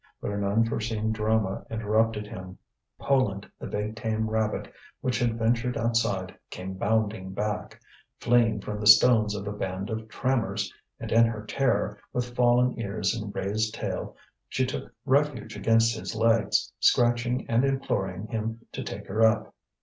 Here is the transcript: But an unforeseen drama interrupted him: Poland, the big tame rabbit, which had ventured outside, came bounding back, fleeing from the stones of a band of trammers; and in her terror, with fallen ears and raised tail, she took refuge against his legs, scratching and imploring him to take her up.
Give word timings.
But 0.19 0.31
an 0.31 0.43
unforeseen 0.43 1.11
drama 1.11 1.63
interrupted 1.69 2.25
him: 2.25 2.57
Poland, 2.97 3.47
the 3.59 3.67
big 3.67 3.95
tame 3.95 4.27
rabbit, 4.27 4.73
which 5.01 5.19
had 5.19 5.37
ventured 5.37 5.77
outside, 5.77 6.33
came 6.49 6.73
bounding 6.73 7.33
back, 7.35 7.79
fleeing 8.19 8.61
from 8.61 8.79
the 8.79 8.87
stones 8.87 9.35
of 9.35 9.47
a 9.47 9.51
band 9.51 9.91
of 9.91 10.07
trammers; 10.07 10.73
and 10.99 11.11
in 11.11 11.25
her 11.27 11.45
terror, 11.45 11.99
with 12.13 12.35
fallen 12.35 12.79
ears 12.79 13.13
and 13.13 13.35
raised 13.35 13.75
tail, 13.75 14.17
she 14.49 14.65
took 14.65 14.91
refuge 15.05 15.55
against 15.55 15.95
his 15.95 16.15
legs, 16.15 16.73
scratching 16.79 17.47
and 17.47 17.63
imploring 17.63 18.25
him 18.25 18.61
to 18.71 18.83
take 18.83 19.05
her 19.05 19.21
up. 19.23 19.53